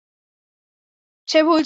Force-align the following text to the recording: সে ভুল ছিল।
সে 1.27 1.39
ভুল 1.43 1.51
ছিল। 1.51 1.59